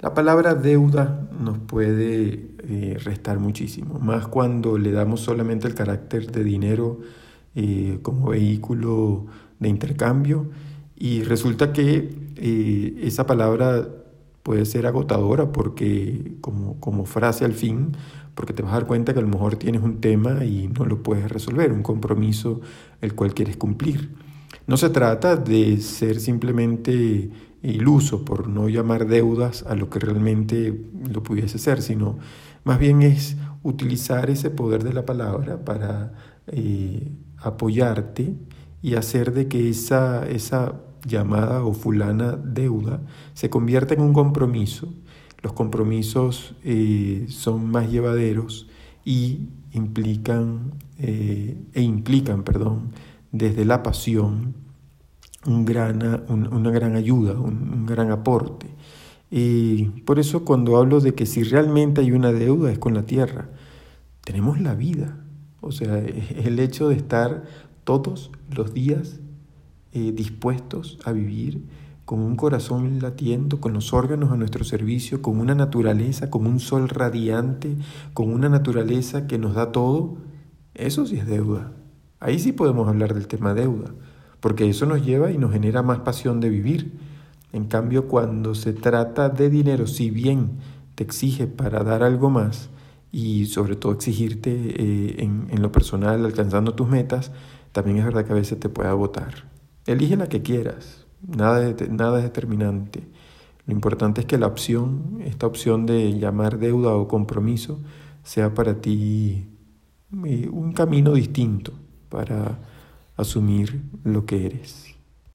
[0.00, 6.30] La palabra deuda nos puede eh, restar muchísimo, más cuando le damos solamente el carácter
[6.30, 7.00] de dinero
[7.54, 9.26] eh, como vehículo
[9.60, 10.50] de intercambio
[10.96, 13.88] y resulta que eh, esa palabra
[14.42, 17.92] puede ser agotadora porque como, como frase al fin,
[18.34, 20.84] porque te vas a dar cuenta que a lo mejor tienes un tema y no
[20.84, 22.60] lo puedes resolver, un compromiso
[23.00, 24.10] el cual quieres cumplir.
[24.66, 27.30] No se trata de ser simplemente
[27.72, 32.18] iluso por no llamar deudas a lo que realmente lo pudiese ser, sino
[32.64, 36.12] más bien es utilizar ese poder de la palabra para
[36.46, 38.34] eh, apoyarte
[38.82, 43.00] y hacer de que esa, esa llamada o fulana deuda
[43.32, 44.92] se convierta en un compromiso.
[45.42, 48.68] Los compromisos eh, son más llevaderos
[49.04, 52.92] y implican eh, e implican, perdón,
[53.32, 54.54] desde la pasión
[55.46, 58.68] un gran, una gran ayuda, un, gran aporte.
[59.30, 63.04] Y por eso cuando hablo de que si realmente hay una deuda es con la
[63.04, 63.48] tierra,
[64.22, 65.18] tenemos la vida.
[65.60, 65.98] O sea,
[66.44, 67.44] el hecho de estar
[67.84, 69.20] todos los días
[69.92, 71.64] eh, dispuestos a vivir
[72.04, 76.60] con un corazón latiendo, con los órganos a nuestro servicio, con una naturaleza, con un
[76.60, 77.76] sol radiante,
[78.12, 80.18] con una naturaleza que nos da todo,
[80.74, 81.72] eso sí es deuda.
[82.20, 83.94] Ahí sí podemos hablar del tema deuda
[84.44, 86.92] porque eso nos lleva y nos genera más pasión de vivir.
[87.54, 90.58] En cambio, cuando se trata de dinero, si bien
[90.96, 92.68] te exige para dar algo más
[93.10, 97.32] y sobre todo exigirte eh, en, lo personal, alcanzando tus metas,
[97.72, 99.50] también es verdad que a veces te puede agotar.
[99.86, 103.08] Elige la que quieras, nada, nada es determinante.
[103.64, 107.80] Lo importante es que la opción, esta opción de llamar deuda o compromiso,
[108.24, 109.46] sea para ti
[110.26, 111.72] eh, un camino distinto
[112.10, 112.73] para
[113.16, 114.93] asumir lo que eres.